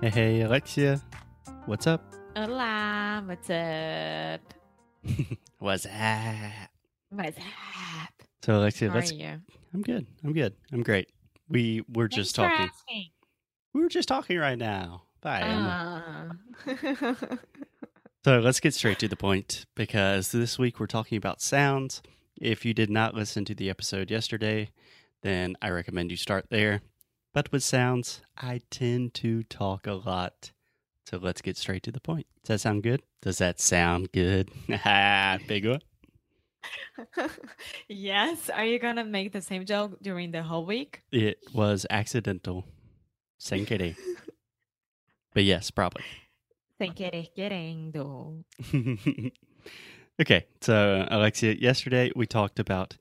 [0.00, 1.00] Hey, hey, Alexia.
[1.66, 2.14] What's up?
[2.36, 4.40] Hola, what's up?
[5.58, 6.52] What's up?
[7.10, 8.12] What's up?
[8.42, 9.12] So, Alexia, How let's.
[9.12, 9.40] are you?
[9.72, 10.06] I'm good.
[10.24, 10.54] I'm good.
[10.72, 11.10] I'm great.
[11.48, 12.72] We were just Thanks for talking.
[12.74, 13.10] asking.
[13.72, 15.02] We were just talking right now.
[15.20, 15.40] Bye.
[15.40, 16.38] Emma.
[18.24, 22.00] So let's get straight to the point because this week we're talking about sounds.
[22.40, 24.70] If you did not listen to the episode yesterday,
[25.20, 26.80] then I recommend you start there.
[27.34, 30.52] But with sounds, I tend to talk a lot.
[31.04, 32.26] So let's get straight to the point.
[32.44, 33.02] Does that sound good?
[33.22, 34.50] Does that sound good?
[35.48, 35.80] Big one.
[37.88, 38.48] yes.
[38.48, 41.02] Are you gonna make the same joke during the whole week?
[41.10, 42.64] It was accidental.
[43.38, 43.94] Sem querer.
[45.34, 46.04] But yes, probably.
[46.78, 48.44] Sem querer querendo.
[50.20, 52.96] okay, so Alexia, yesterday we talked about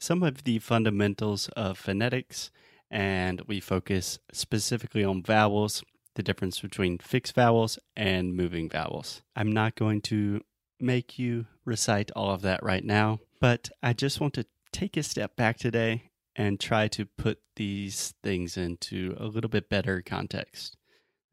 [0.00, 2.50] some of the fundamentals of phonetics
[2.90, 5.82] and we focus specifically on vowels,
[6.14, 9.22] the difference between fixed vowels and moving vowels.
[9.36, 10.40] I'm not going to
[10.80, 15.02] make you recite all of that right now, but I just want to take a
[15.02, 20.76] step back today and try to put these things into a little bit better context.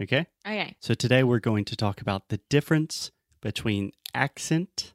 [0.01, 0.25] Okay?
[0.45, 0.75] Okay.
[0.79, 4.93] So today we're going to talk about the difference between accent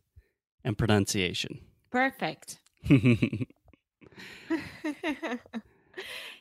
[0.64, 1.61] and pronunciation.
[1.91, 2.58] Perfect.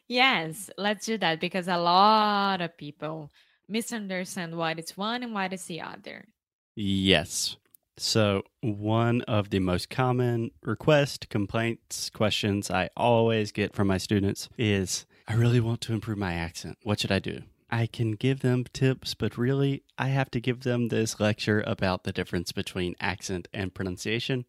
[0.09, 3.31] yes, let's do that because a lot of people
[3.69, 6.27] misunderstand what is one and what is the other.
[6.75, 7.55] yes.
[7.97, 14.47] So one of the most common requests, complaints, questions I always get from my students
[14.57, 16.77] is I really want to improve my accent.
[16.83, 17.41] What should I do?
[17.69, 22.03] I can give them tips, but really I have to give them this lecture about
[22.05, 24.45] the difference between accent and pronunciation.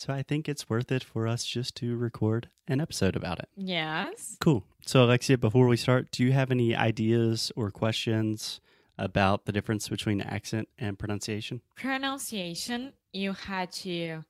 [0.00, 3.50] So I think it's worth it for us just to record an episode about it.
[3.54, 4.38] Yes.
[4.40, 4.64] Cool.
[4.86, 8.62] So, Alexia, before we start, do you have any ideas or questions
[8.96, 11.60] about the difference between accent and pronunciation?
[11.76, 14.22] Pronunciation, you had to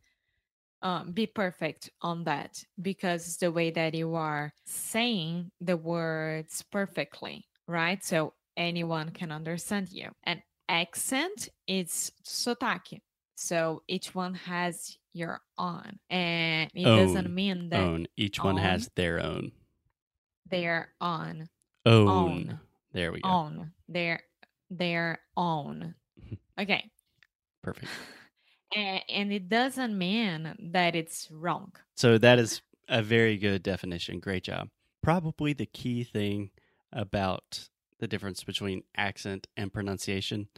[0.82, 7.46] um, be perfect on that because the way that you are saying the words perfectly,
[7.68, 8.04] right?
[8.04, 10.10] So anyone can understand you.
[10.24, 13.00] And accent is sotaque.
[13.40, 15.98] So each one has your own.
[16.10, 17.06] And it Own.
[17.06, 18.06] doesn't mean that Own.
[18.14, 19.52] Each one has their own.
[20.50, 21.48] they're on,
[21.86, 22.08] Own.
[22.08, 22.60] Own.
[22.92, 23.28] There we go.
[23.30, 24.20] own, their
[24.68, 25.94] their own.
[26.22, 26.62] Mm-hmm.
[26.62, 26.90] Okay.
[27.62, 27.86] Perfect.
[28.76, 31.72] and, and it doesn't mean that it's wrong.
[31.96, 34.20] So, that is a very good definition.
[34.20, 34.68] Great job.
[35.02, 36.50] Probably the key thing
[36.92, 37.70] about
[38.00, 40.48] the difference between accent and pronunciation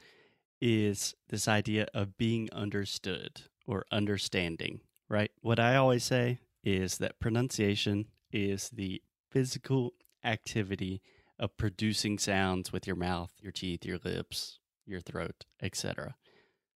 [0.62, 5.32] is this idea of being understood or understanding, right?
[5.40, 11.02] What I always say is that pronunciation is the physical activity
[11.36, 16.14] of producing sounds with your mouth, your teeth, your lips, your throat, etc.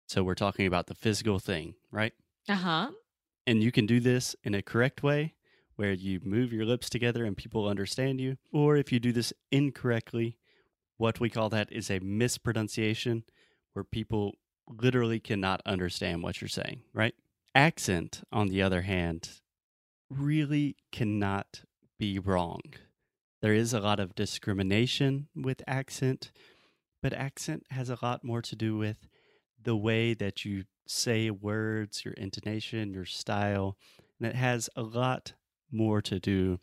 [0.06, 2.14] So we're talking about the physical thing, right?
[2.48, 2.90] Uh huh.
[3.46, 5.34] And you can do this in a correct way
[5.76, 8.38] where you move your lips together and people understand you.
[8.50, 10.38] Or if you do this incorrectly,
[10.96, 13.24] what we call that is a mispronunciation
[13.74, 14.34] where people
[14.68, 17.14] literally cannot understand what you're saying, right?
[17.54, 19.28] Accent, on the other hand,
[20.10, 21.62] really cannot
[21.98, 22.62] be wrong.
[23.42, 26.32] There is a lot of discrimination with accent,
[27.02, 29.06] but accent has a lot more to do with
[29.62, 33.76] the way that you say words, your intonation, your style,
[34.18, 35.34] and it has a lot
[35.70, 36.58] more to do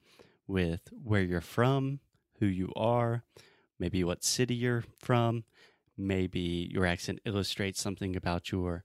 [0.48, 2.00] with where you're from,
[2.40, 3.24] who you are,
[3.80, 5.44] maybe what city you're from,
[5.98, 8.84] maybe your accent illustrates something about your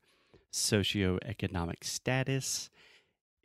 [0.52, 2.70] socioeconomic status.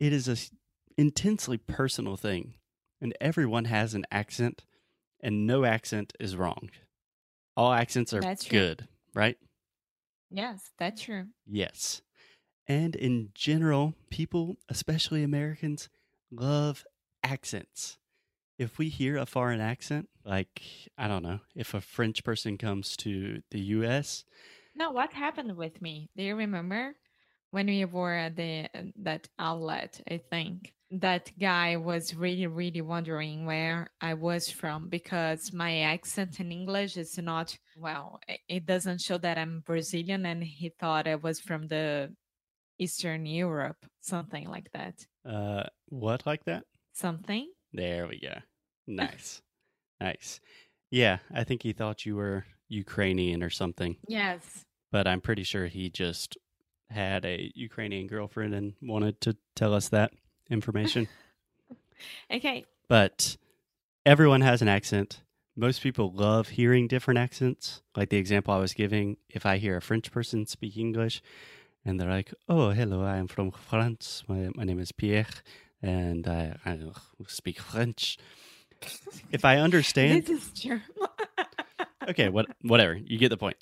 [0.00, 0.50] It is a s-
[0.98, 2.54] intensely personal thing,
[3.00, 4.64] and everyone has an accent,
[5.20, 6.70] and no accent is wrong.
[7.56, 8.58] All accents are That's true.
[8.58, 9.38] good, right?
[10.30, 11.28] Yes, that's true.
[11.46, 12.02] Yes.
[12.68, 15.88] And in general, people, especially Americans,
[16.30, 16.84] love
[17.22, 17.98] accents.
[18.58, 20.62] If we hear a foreign accent, like,
[20.96, 24.24] I don't know, if a French person comes to the US,
[24.74, 26.08] No, what happened with me?
[26.16, 26.94] Do you remember
[27.50, 33.46] when we were at the that outlet, I think that guy was really, really wondering
[33.46, 38.20] where I was from because my accent in English is not well.
[38.48, 42.14] It doesn't show that I'm Brazilian, and he thought I was from the
[42.78, 45.06] Eastern Europe, something like that.
[45.24, 46.64] Uh, what like that?
[46.92, 47.50] Something.
[47.72, 48.34] There we go.
[48.86, 49.40] Nice,
[50.00, 50.40] nice.
[50.90, 54.64] Yeah, I think he thought you were Ukrainian or something, Yes.
[54.90, 56.36] but I'm pretty sure he just
[56.90, 60.12] had a Ukrainian girlfriend and wanted to tell us that
[60.50, 61.08] information.
[62.32, 62.64] Okay.
[62.88, 63.36] but
[64.04, 65.20] everyone has an accent.
[65.54, 67.80] Most people love hearing different accents.
[67.96, 71.22] Like the example I was giving, if I hear a French person speak English
[71.84, 74.24] and they're like, Oh, hello, I am from France.
[74.26, 75.26] My, my name is Pierre
[75.82, 76.78] and I, I
[77.26, 78.18] speak French.
[79.30, 80.80] If I understand, This is true.
[82.08, 83.56] okay, what, whatever, you get the point.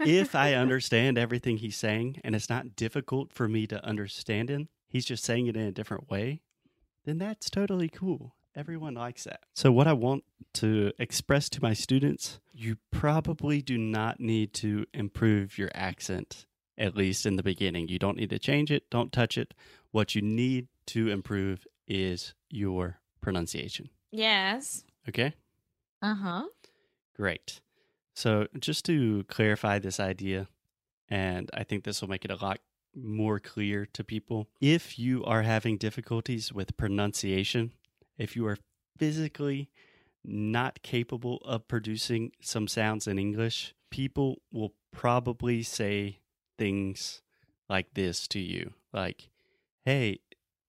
[0.00, 4.68] If I understand everything he's saying and it's not difficult for me to understand him,
[4.88, 6.42] he's just saying it in a different way,
[7.04, 8.34] then that's totally cool.
[8.54, 9.40] Everyone likes that.
[9.54, 10.24] So, what I want
[10.54, 16.46] to express to my students, you probably do not need to improve your accent,
[16.78, 17.88] at least in the beginning.
[17.88, 19.52] You don't need to change it, don't touch it.
[19.90, 23.90] What you need to improve is your pronunciation.
[24.10, 24.84] yes.
[25.08, 25.34] Okay?
[26.02, 26.42] Uh huh.
[27.16, 27.60] Great.
[28.14, 30.48] So, just to clarify this idea,
[31.08, 32.58] and I think this will make it a lot
[32.94, 34.48] more clear to people.
[34.60, 37.72] If you are having difficulties with pronunciation,
[38.18, 38.58] if you are
[38.98, 39.70] physically
[40.24, 46.18] not capable of producing some sounds in English, people will probably say
[46.58, 47.22] things
[47.68, 49.28] like this to you like,
[49.84, 50.20] hey,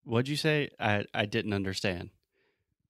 [0.08, 0.70] what'd you say?
[0.80, 2.10] I, I didn't understand.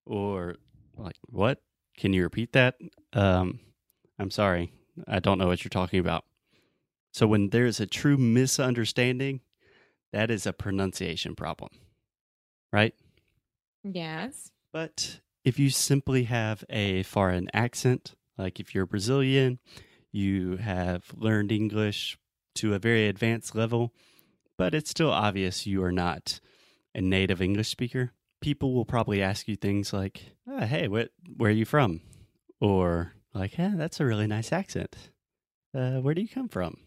[0.05, 0.55] Or,
[0.95, 1.61] like, what?
[1.97, 2.75] Can you repeat that?
[3.13, 3.59] Um,
[4.19, 4.71] I'm sorry.
[5.07, 6.23] I don't know what you're talking about.
[7.11, 9.41] So when there's a true misunderstanding,
[10.13, 11.71] that is a pronunciation problem,
[12.71, 12.93] right?
[13.83, 14.51] Yes.
[14.71, 19.59] But if you simply have a foreign accent, like if you're Brazilian,
[20.11, 22.17] you have learned English
[22.55, 23.93] to a very advanced level,
[24.57, 26.39] but it's still obvious you are not
[26.97, 28.11] a native English speaker,
[28.41, 32.01] people will probably ask you things like, oh, hey, what, where are you from?
[32.59, 35.11] Or like, yeah, that's a really nice accent.
[35.73, 36.77] Uh, where do you come from?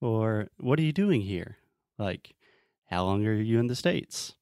[0.00, 1.56] Or what are you doing here?
[1.98, 2.34] Like,
[2.88, 4.34] how long are you in the States?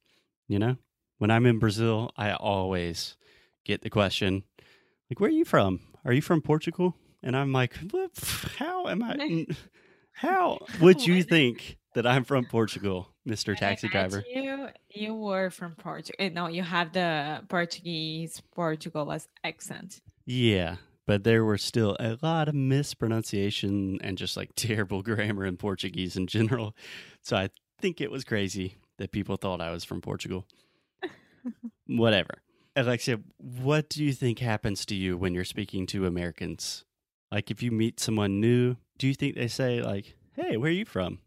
[0.47, 0.77] You know?
[1.19, 3.17] when I'm in Brazil, I always
[3.65, 4.45] get the question,
[5.11, 5.81] like, where are you from?
[6.05, 6.95] Are you from Portugal?
[7.23, 7.77] And I'm like,
[8.57, 9.47] how am I?
[10.13, 13.57] How would you think that I'm from Portugal, Mr.
[13.57, 14.25] Taxi Driver?
[14.29, 16.17] You, you were from Portugal.
[16.19, 19.15] Eh, no, you have the Portuguese Portugal
[19.45, 20.01] accent.
[20.25, 20.77] Yeah,
[21.07, 26.17] but there were still a lot of mispronunciation and just like terrible grammar in Portuguese
[26.17, 26.75] in general.
[27.23, 30.47] So I think it was crazy that people thought I was from Portugal.
[31.87, 32.43] Whatever.
[32.77, 36.85] Alexia, what do you think happens to you when you're speaking to Americans?
[37.33, 40.73] Like if you meet someone new, do you think they say like, "Hey, where are
[40.73, 41.19] you from?"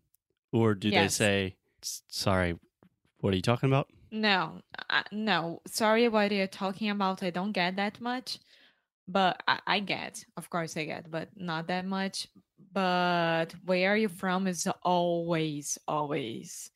[0.53, 1.53] Or do they say, "S-
[2.09, 2.57] "Sorry,
[3.19, 5.61] what are you talking about?" No, uh, no.
[5.67, 7.23] Sorry what you're talking about.
[7.23, 8.39] I don't get that much,
[9.07, 10.25] but I, I get.
[10.37, 12.27] Of course, I get, but not that much.
[12.73, 16.71] But where are you from is always, always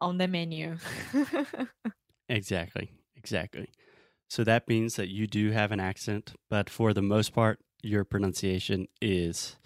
[0.00, 0.76] on the menu.
[2.28, 2.90] Exactly.
[3.16, 3.68] Exactly.
[4.28, 8.04] So that means that you do have an accent, but for the most part, your
[8.04, 9.56] pronunciation is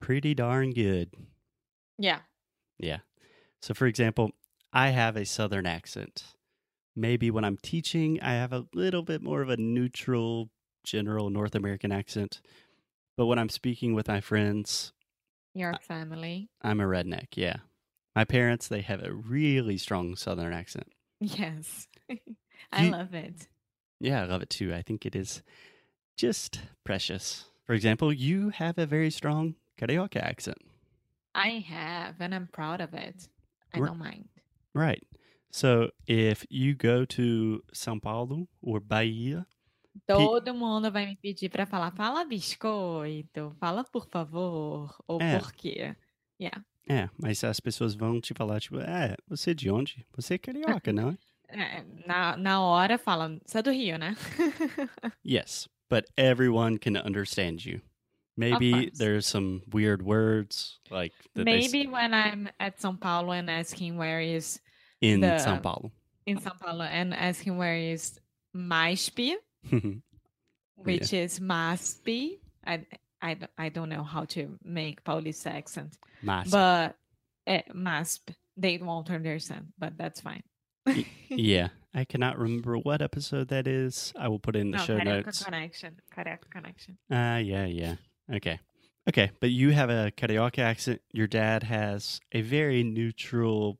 [0.00, 1.14] pretty darn good.
[1.98, 2.20] yeah.
[2.78, 2.98] Yeah.
[3.60, 4.30] So, for example,
[4.72, 6.24] I have a southern accent.
[6.96, 10.50] Maybe when I'm teaching, I have a little bit more of a neutral,
[10.84, 12.40] general North American accent.
[13.16, 14.92] But when I'm speaking with my friends,
[15.54, 16.48] Your family.
[16.62, 17.28] I'm a redneck.
[17.36, 17.56] Yeah.
[18.16, 20.88] My parents, they have a really strong southern accent.
[21.20, 21.86] Yes.
[22.72, 23.48] I You- love it.
[24.02, 24.72] Yeah, I love it too.
[24.74, 25.42] I think it is
[26.16, 27.44] just precious.
[27.66, 30.56] For example, you have a very strong Carioca accent.
[31.34, 33.28] I have, and I'm proud of it.
[33.74, 34.28] I don't mind.
[34.74, 35.02] Right.
[35.50, 39.46] So if you go to São Paulo or Bahia,
[40.06, 45.38] Todo mundo vai me pedir para falar, fala biscoito, fala por favor, ou É.
[45.38, 45.96] por quê.
[46.40, 46.64] Yeah.
[46.88, 50.06] é, mas as pessoas vão te falar, tipo, é, você é de onde?
[50.16, 51.18] Você é carioca, não é?
[51.48, 54.14] É, na, na hora fala, você é do Rio, né?
[55.26, 57.80] Yes, but everyone can understand you.
[58.40, 64.20] Maybe there's some weird words like Maybe when I'm at São Paulo and asking where
[64.20, 64.58] is
[65.00, 65.92] in the- São Paulo.
[66.26, 68.18] in São Paulo and asking where is
[68.54, 69.36] MASP,
[70.76, 72.38] which is MASP.
[72.66, 72.86] I,
[73.22, 76.96] I, I don't know how to make Paulista accent, Mas, but
[77.46, 80.42] uh, MASP, they won't understand, but that's fine.
[81.28, 84.12] yeah, I cannot remember what episode that is.
[84.18, 85.44] I will put it in the no, show Carioca notes.
[85.44, 85.96] connection.
[86.16, 86.98] Carioca connection.
[87.10, 87.96] Ah, yeah, yeah.
[88.32, 88.60] Okay.
[89.08, 91.00] Okay, but you have a Carioca accent.
[91.12, 93.78] Your dad has a very neutral,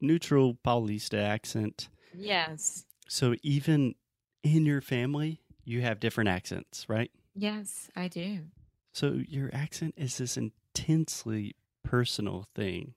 [0.00, 1.88] neutral Paulista accent.
[2.14, 2.84] Yes.
[3.08, 3.94] So even
[4.42, 7.10] in your family, you have different accents, right?
[7.34, 8.40] Yes, I do.
[8.92, 12.94] So your accent is this intensely personal thing.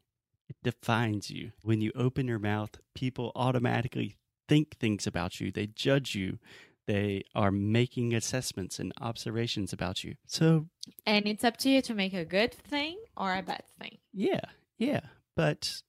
[0.50, 1.51] It defines you.
[1.63, 4.17] When you open your mouth, people automatically
[4.50, 5.51] think things about you.
[5.51, 6.39] They judge you.
[6.88, 10.15] They are making assessments and observations about you.
[10.25, 10.67] So,
[11.05, 13.97] And it's up to you to make a good thing or a bad thing.
[14.13, 14.41] yeah,
[14.77, 15.01] yeah.
[15.35, 15.81] But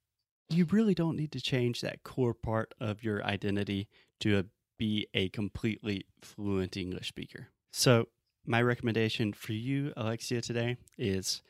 [0.48, 3.88] you really don't need to change that core part of your identity
[4.20, 4.44] to a,
[4.78, 7.48] be a completely fluent English speaker.
[7.72, 8.08] So,
[8.44, 11.42] my recommendation for you, Alexia, today is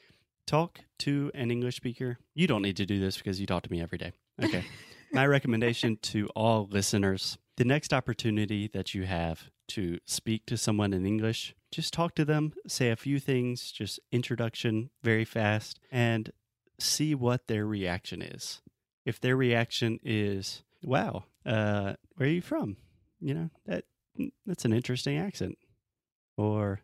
[0.46, 2.18] talk to an English speaker.
[2.34, 4.12] You don't need to do this because you talk to me every day.
[4.42, 4.64] Okay.
[5.12, 10.92] my recommendation to all listeners the next opportunity that you have to speak to someone
[10.92, 16.32] in English, just talk to them, say a few things, just introduction very fast, and
[16.78, 18.60] see what their reaction is.
[19.04, 22.76] If their reaction is, wow, uh, where are you from?
[23.20, 23.84] You know, that
[24.46, 25.56] that's an interesting accent.
[26.36, 26.80] Or,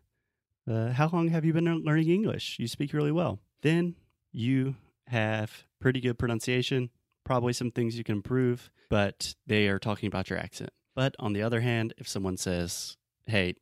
[0.70, 2.58] uh, how long have you been learning English?
[2.58, 3.40] You speak really well.
[3.62, 3.96] Then
[4.32, 4.76] you
[5.08, 6.90] have pretty good pronunciation,
[7.28, 10.70] probably some things you can improve, but they are talking about your accent.
[10.96, 13.54] But on the other hand, if someone says, hey,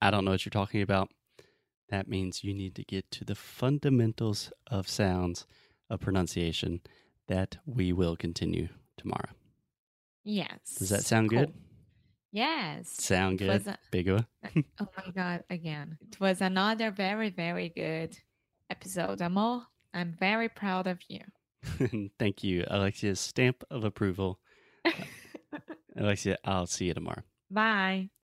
[0.00, 1.08] I don't know what you're talking about,
[1.88, 5.44] that means you need to get to the fundamentals of sounds
[5.90, 6.80] of pronunciation
[7.26, 9.30] that we will continue tomorrow.
[10.22, 10.76] Yes.
[10.78, 11.40] Does that sound Cool.
[11.46, 11.54] good?
[12.30, 12.90] Yes.
[12.90, 13.66] Sound good?
[13.66, 14.24] a- Bigua?
[14.80, 15.98] oh my God, again.
[16.12, 18.16] It was another very, very good
[18.70, 19.62] episode, Amor.
[19.92, 21.20] I'm very proud of you.
[22.18, 24.38] Thank you, Alexia's stamp of approval.
[25.96, 27.22] Alexia, I'll see you tomorrow.
[27.50, 28.10] Bye.